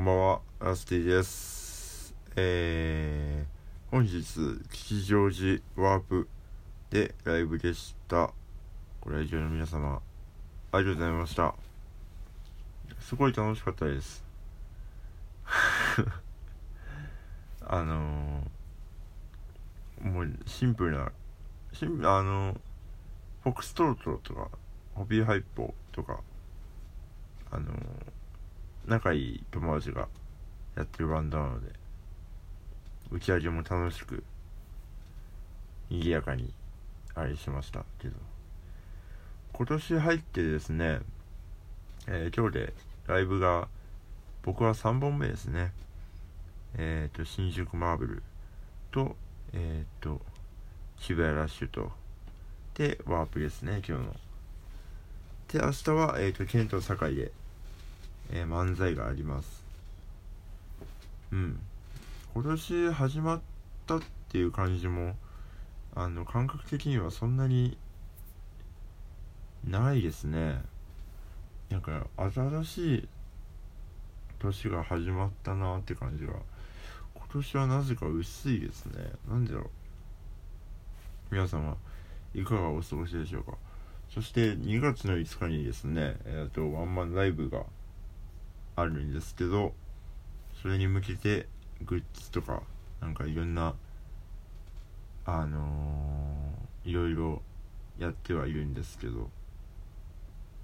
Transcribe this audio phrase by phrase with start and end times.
[0.00, 2.14] こんばんは、ラスティです。
[2.34, 3.46] えー、
[3.90, 4.22] 本日、
[4.72, 6.26] 吉祥寺ワープ
[6.88, 8.32] でライブでした。
[9.02, 10.00] ご来場の皆様、
[10.72, 11.54] ありがとうございました。
[12.98, 14.24] すごい楽しかったです。
[17.60, 21.12] あのー、もうシンプルな、
[21.74, 22.58] シンあのー、
[23.42, 24.48] フォックストロットとか、
[24.94, 26.20] ホビーハイポとか、
[27.50, 28.19] あのー
[28.90, 30.08] 仲いい友達が
[30.76, 31.72] やってるバンドなので
[33.12, 34.24] 打ち上げも楽しく
[35.88, 36.52] 賑やかに
[37.14, 38.14] あれしましたけど。
[39.52, 41.00] 今年入ってですね、
[42.08, 42.72] えー、今日で
[43.06, 43.68] ライブが
[44.42, 45.72] 僕は3本目ですね。
[46.76, 48.22] えっ、ー、と新宿マーブル
[48.90, 49.14] と
[49.52, 50.20] えっ、ー、と
[50.98, 51.92] 渋谷ラッシュと
[52.74, 54.16] でワープですね今日の。
[55.52, 57.30] で明日はえっ、とケント堺で
[58.32, 59.64] えー、漫才があります。
[61.32, 61.60] うん。
[62.34, 63.40] 今年始まっ
[63.86, 65.16] たっていう感じも
[65.94, 67.76] あの感覚的にはそんなに
[69.64, 70.62] ないですね。
[71.70, 73.08] なんか新しい
[74.38, 76.32] 年が始まったなって感じが
[77.14, 79.10] 今年はなぜか薄いですね。
[79.28, 79.70] なんでだろう。
[81.30, 81.76] 皆様
[82.34, 83.52] いかがお過ごしでしょうか。
[84.12, 87.64] そして2月の5日にですねえっ、ー、とワンマンライブが
[88.80, 89.74] あるんですけど
[90.62, 91.46] それに向けて
[91.84, 92.62] グッズとか
[93.00, 93.74] なんかいろんな
[95.24, 97.42] あのー、いろいろ
[97.98, 99.30] やってはいるんですけど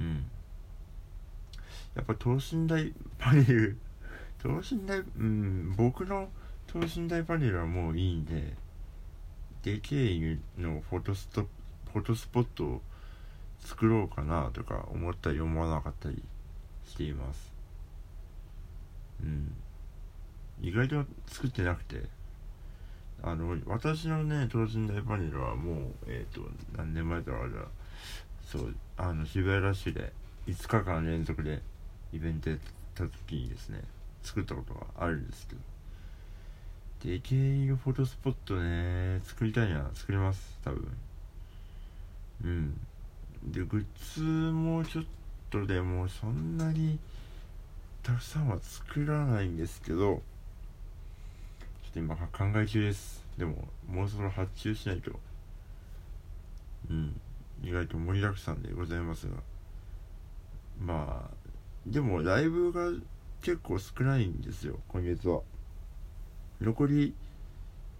[0.00, 0.26] うん。
[1.94, 3.78] やっぱ等身大パネル
[4.38, 6.28] 等身大うん僕の
[6.66, 8.54] 等身大パネルはもういいんで
[9.62, 11.48] でけえのフォトスト
[11.92, 12.82] フォトスポットを
[13.60, 16.22] 作ろうかなとか思ったり思わなかったり
[16.84, 17.55] しています。
[19.22, 19.52] うん。
[20.60, 22.16] 意外と作ってなくて。
[23.22, 27.60] あの私のね等身大パネルはもうえっ、ー、と何年前だろうじゃ
[28.46, 30.12] そうあの渋谷ラッシュで
[30.46, 31.60] 5日間連続で
[32.12, 32.58] イベントやっ
[32.94, 33.82] た時にですね
[34.22, 35.60] 作ったことがあるんですけど。
[37.04, 39.90] でけえフォトスポットね作りたいな。
[39.94, 40.88] 作ります多分。
[42.44, 42.80] うん。
[43.44, 45.04] でグッズもちょっ
[45.50, 46.98] とでもそんなに
[48.06, 50.20] たくさんは作らないんですけどちょ
[51.90, 53.24] っと今考え中です。
[53.36, 55.10] でももうそろ発注しないと。
[56.88, 57.20] うん。
[57.64, 59.32] 意外と盛りだくさんでございますが。
[60.80, 61.30] まあ
[61.84, 62.92] でもライブが
[63.42, 64.78] 結構少ないんですよ。
[64.86, 65.40] 今月は。
[66.60, 67.12] 残り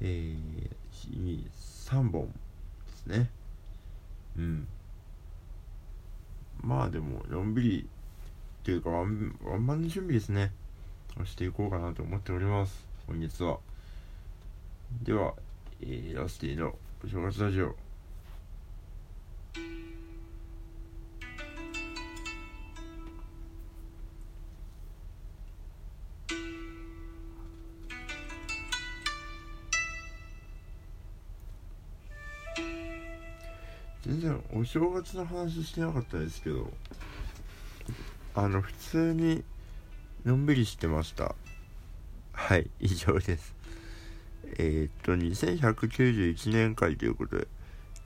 [0.00, 1.48] えー、
[1.86, 2.32] 3本で
[2.92, 3.30] すね。
[4.36, 4.66] うん。
[6.60, 7.88] まあでものんびり
[8.62, 10.52] っていうかワンワンマンの準備ですね。
[11.24, 12.86] していこうかなと思っております。
[13.08, 13.58] 本日は。
[15.02, 15.34] では、
[15.80, 16.72] えー、ラスティの
[17.04, 17.74] お正月ラジオ。
[34.02, 36.70] 全然お正月の話してなかったですけど。
[38.34, 39.44] あの普通に
[40.24, 41.34] のんびりしてました。
[42.32, 43.54] はい以上です。
[44.58, 47.46] えー、っと2191年会ということで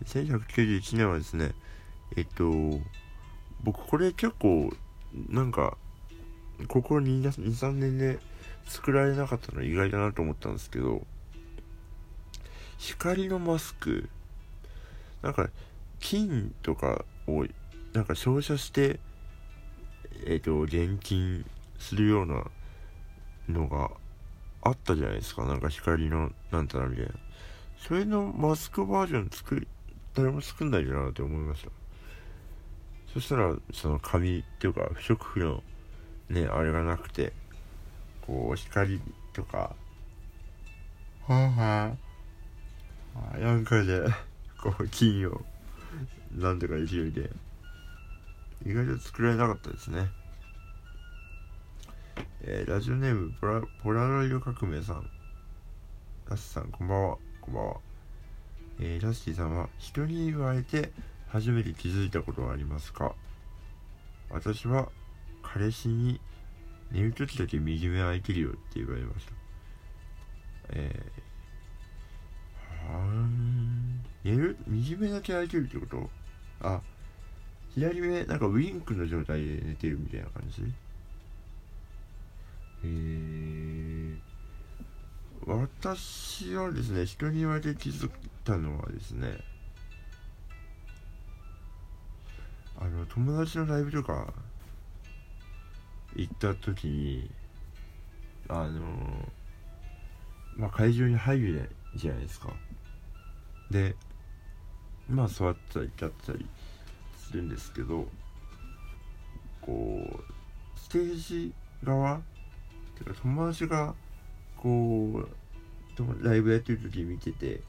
[0.04, 1.52] 2191年はですね
[2.16, 2.50] えっと
[3.62, 4.72] 僕これ結構
[5.28, 5.76] なんか
[6.68, 8.18] ここ23年で
[8.66, 11.02] 作られなかったの意外だなと思ったんですけど
[12.78, 14.08] 光のマスク
[15.22, 15.48] なんか
[16.00, 17.46] 金とかを
[17.92, 19.00] なんか照射して
[20.24, 21.44] えっ、ー、と、現金
[21.78, 22.44] するような
[23.48, 23.90] のが
[24.62, 25.44] あったじゃないですか。
[25.44, 27.12] なんか光の、なんたらみたいな。
[27.78, 29.66] それのマスクバージョン作り、
[30.14, 31.70] 誰も作んないんだなって思いました。
[33.12, 35.62] そしたら、その紙っていうか、不織布の
[36.28, 37.32] ね、あれがなくて、
[38.22, 39.00] こう、光
[39.32, 39.74] とか、
[41.26, 44.02] はぁはぁ、なんかで、
[44.60, 45.42] こう、金を、
[46.32, 47.28] なんとかできるみたいな。
[48.64, 50.08] 意外と作られなかったですね。
[52.42, 55.10] えー、ラジオネームポラポラロイド革命さん。
[56.28, 57.18] ラッシーさん、こんばんは。
[57.40, 57.76] こんばんは。
[58.80, 60.92] えー、ラッシーさんは、人に言われて
[61.28, 63.14] 初めて気づいたことはありますか？
[64.30, 64.88] 私は、
[65.42, 66.20] 彼氏に
[66.90, 69.32] 寝るときだけ右目開いてるよって言われました。
[70.70, 74.04] えー、はーん。
[74.24, 76.10] 寝る、右目だけ開いてるってこと？
[76.60, 76.80] あ、
[77.76, 80.64] 左目なんかウィンクの状態で寝てるみたいな感じ？
[82.84, 84.18] えー、
[85.46, 88.10] 私はですね人に言われて気づい
[88.44, 89.38] たのはですね
[92.78, 94.32] あの友達のライブとか
[96.14, 97.30] 行った時に
[98.48, 98.80] あの
[100.56, 102.54] まあ会場に入るじゃないですか。
[103.70, 103.94] で
[105.10, 106.46] まあ座ったり立ったり
[107.26, 108.06] するんですけど
[109.60, 111.52] こうステージ
[111.82, 112.20] 側っ
[112.98, 113.94] てか友達が
[114.56, 117.60] こうライブやってる時見てて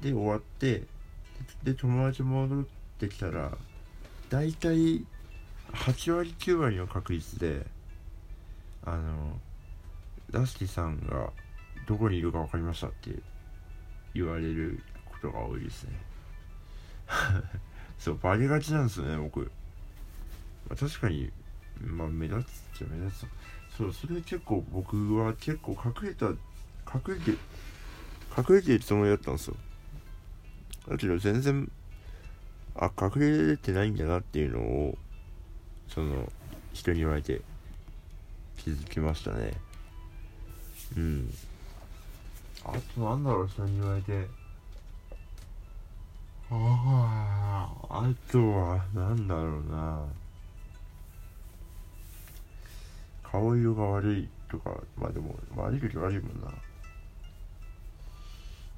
[0.00, 0.82] で終わって
[1.62, 2.64] で友達戻っ
[2.98, 3.52] てきたら
[4.30, 5.04] 大体
[5.72, 7.66] 8割9割の確率で
[8.84, 9.38] あの
[10.30, 11.30] ダスティさんが
[11.86, 13.10] どこにいるか分かりましたって
[14.14, 15.92] 言われることが多いですね。
[17.98, 19.46] そうバレがちなんですよね僕、ま
[20.72, 21.30] あ、確かに
[21.80, 22.48] まあ目立つっ
[22.78, 23.26] ちゃ目立つ。
[23.76, 26.36] そうそれ結構僕は結構隠れた隠
[27.08, 27.30] れて
[28.36, 29.56] 隠れてるつもりだったんですよ。
[30.88, 31.70] だけど全然
[32.74, 34.98] あ隠れてないんだなっていうのを
[35.88, 36.32] その
[36.72, 37.40] 人に言われて
[38.56, 39.52] 気づきましたね。
[40.96, 41.34] うん。
[42.64, 44.37] あとなんだろう人に言われて。
[46.50, 50.06] あああとはなんだろうな。
[53.22, 56.50] 顔色が悪いとかまあでも悪い時悪いもんな。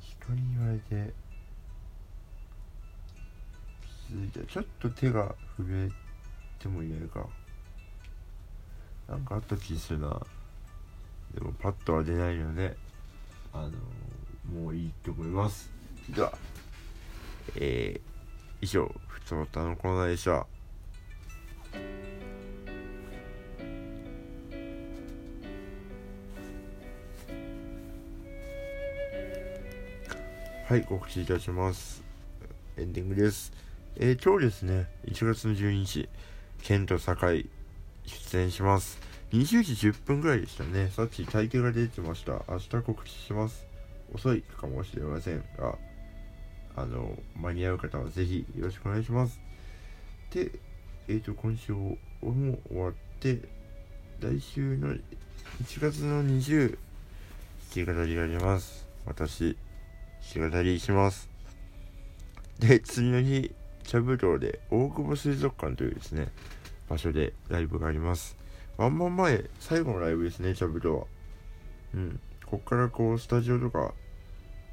[0.01, 1.13] 人に言われて
[4.49, 5.91] ちょっと手が震え
[6.59, 7.25] ても言えるか。
[9.09, 10.21] なんかあった気するな。
[11.35, 12.77] でもパッとは出ないので
[13.53, 13.71] あの
[14.63, 15.71] もういいと思います。
[16.09, 16.33] では
[17.57, 18.01] えー、
[18.61, 20.47] 以上ふつおたのコーナーでした
[30.71, 32.01] はい、告知いたします。
[32.77, 33.53] エンディングです。
[33.97, 36.09] えー、今日ですね、1月の12日、
[36.63, 37.51] ケント堺
[38.05, 38.97] 出演します。
[39.33, 40.89] 20時10分ぐらいでしたね。
[40.91, 42.45] さっき体型が出てました。
[42.49, 43.67] 明日告知します。
[44.15, 45.77] 遅いかもしれませんが、
[46.81, 49.39] あの、間に合う方はぜひよろしくお願いします。
[50.33, 50.51] で、
[51.09, 53.41] えっ、ー、と、今週も終わって、
[54.21, 55.01] 来週の1
[55.81, 56.79] 月の20、弾
[57.73, 58.87] き語りがあります。
[59.07, 59.57] 私、
[60.35, 61.29] 弾き語りします。
[62.59, 63.53] で、次の日、
[63.85, 66.29] 茶ぶどうで大久保水族館というですね、
[66.89, 68.37] 場所でライブがあります。
[68.77, 71.07] ワンマン前、最後のライブですね、茶ぶどうは。
[71.95, 72.21] うん。
[72.47, 73.93] こっからこう、スタジオとか、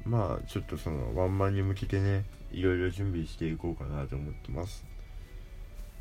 [0.08, 4.84] まあ、ちょっとその、ワンマンに向けてね、いろいろ準備していこうかなと思ってます。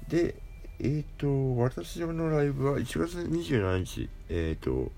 [0.08, 0.36] で、
[0.80, 4.92] えっ、ー、と、私のライブは1月27日、えっ、ー、と、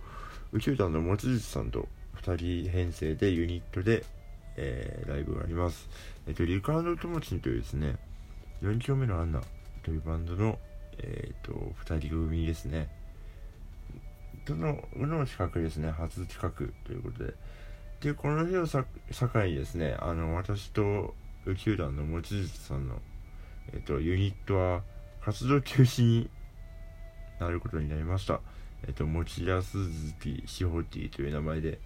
[0.52, 1.88] 宇宙団の望月さんと
[2.22, 4.04] 2人編成でユニットで、
[4.58, 5.90] えー、ライブがあります。
[6.28, 7.98] えっ、と、リカード・トモチンというですね、
[8.62, 9.42] 4丁目のアンナ
[9.84, 10.60] というバンドの、
[11.00, 11.54] えっ、と、
[11.86, 12.90] 2人組ですね。
[14.46, 16.52] どの、の企画ですね、初企画
[16.86, 17.34] ということで。
[18.02, 21.14] で、この日をさ境にですね、あの、私と
[21.46, 23.02] 宇宙団の望月さんの、
[23.74, 24.84] えっ、と、ユニットは
[25.22, 26.30] 活動休止に
[27.40, 28.40] なることになりました。
[28.88, 31.80] えっ、と、持田鈴木志保ティという名前で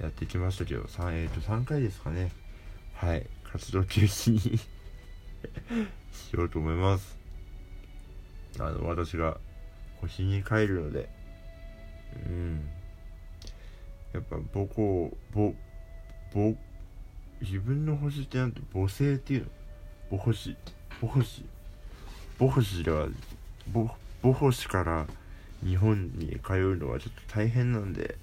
[0.00, 2.30] やってきましたけど、3, えー、と3回ですかね。
[2.94, 3.26] はい。
[3.52, 4.58] 活動休止に
[6.12, 7.18] しようと思います。
[8.60, 9.38] あの、私が
[9.96, 11.08] 星に帰るので、
[12.26, 12.68] うん。
[14.16, 15.54] やっぱ母校、母、
[16.32, 16.56] 母、
[17.42, 19.48] 自分の星ってなんて母星っていう
[20.10, 20.18] の？
[20.18, 20.56] 母星、
[21.00, 21.44] 母星。
[22.38, 23.08] 母星では、
[23.72, 25.06] 母、母星から
[25.62, 28.16] 日本に通うのはちょっと大変なんで、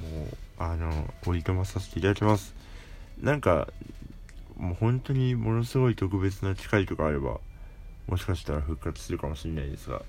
[0.00, 2.54] もう、あの、おいとまさせていただきます。
[3.20, 3.68] なんか、
[4.58, 7.40] もう本当にものすごい特別な機会とかあれば、
[8.06, 10.02] もしかしたら復活するかもしれないですが、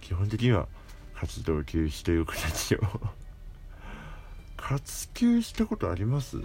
[0.00, 0.68] 基本的には
[1.14, 2.80] 活動休止という形を
[4.70, 6.36] 活休したことあります？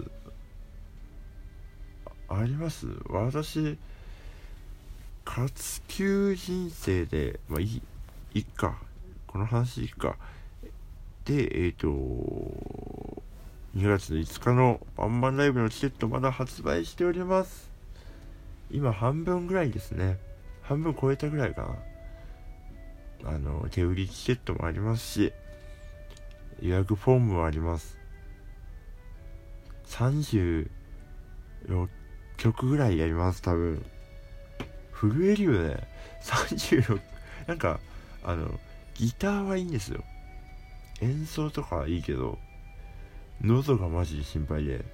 [2.28, 2.88] あります？
[3.08, 3.78] 私、
[5.24, 7.82] 活休人生で、まあいい、
[8.34, 8.78] いっか。
[9.28, 10.16] この話いっか。
[11.24, 11.86] で、えっ、ー、と、
[13.76, 17.70] 2月の5日のワンマンライブのチケットまだ発売しております。
[18.72, 20.18] 今半分ぐらいですね。
[20.62, 21.78] 半分超えたぐらいか
[23.22, 23.30] な。
[23.30, 25.32] あの、手売りチケットもありますし、
[26.60, 28.04] 予約フォームもあります。
[29.86, 30.68] 36
[32.36, 33.84] 曲ぐらいやります、多分。
[34.92, 35.88] 震えるよね。
[36.22, 37.00] 36、
[37.46, 37.80] なんか、
[38.22, 38.58] あの、
[38.94, 40.02] ギターはいいんですよ。
[41.00, 42.38] 演奏とかはいいけど
[43.42, 44.84] 喉がマジで心配で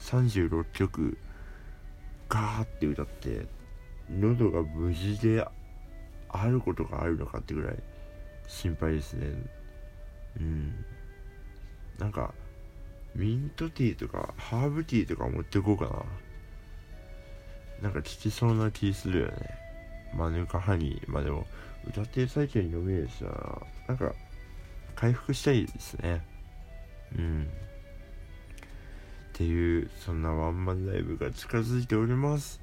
[0.00, 1.16] 36曲
[2.28, 3.46] ガーって歌って
[4.10, 5.46] 喉が無事で
[6.28, 7.76] あることがあるのかってぐらい
[8.48, 9.26] 心配ですね
[10.40, 10.84] うん
[11.98, 12.34] なんか
[13.18, 15.90] ミントティーとかハーブティーとか持ってこうかな。
[17.82, 19.34] なんか効きそうな気するよね。
[20.14, 21.44] マヌカハニーまあでも
[21.86, 23.30] 歌ってる最中に飲めるしな。
[23.88, 24.14] なんか
[24.94, 26.24] 回復したいですね。
[27.16, 27.42] うん。
[27.42, 27.46] っ
[29.32, 32.60] ていうそんなワンマンライブが近づいております。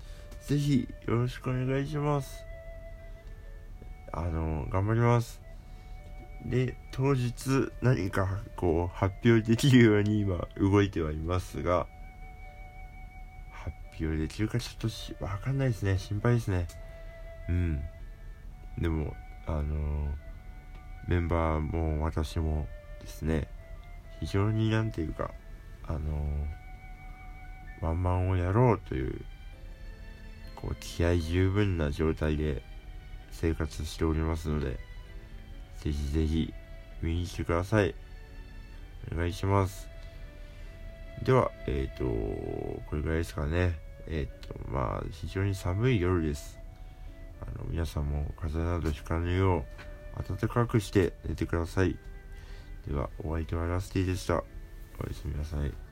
[0.47, 2.45] ぜひよろしくお願いします。
[4.13, 5.44] あの頑張ります。
[6.45, 11.87] で当日何かこう発表できるように今動いてはいますが
[13.51, 15.97] 発表できるかちょっとし分かんないですね。
[15.97, 16.67] 心配ですね。
[17.49, 17.81] うん。
[18.77, 19.13] でも
[19.47, 20.13] あの
[21.07, 22.67] メンバーも私も
[23.01, 23.47] ですね
[24.19, 25.31] 非常になんていうか
[25.87, 25.99] あの
[27.81, 29.25] ワンマンをやろうという
[30.55, 32.61] こう気合十分な状態で
[33.31, 34.77] 生活しておりますので
[35.85, 36.53] ぜひぜひ
[37.03, 37.93] 見に来てください。
[39.13, 39.87] お願いします。
[41.23, 42.03] ではえっ、ー、と
[42.89, 43.77] これぐらいですかね。
[44.07, 46.57] えっ、ー、とまあ非常に寒い夜です。
[47.39, 49.63] あの皆さんも風邪などひかぬよ
[50.17, 51.95] う暖かくして寝てください。
[52.87, 54.43] ではお相手はラスティでした。
[54.99, 55.84] おやすみなさい。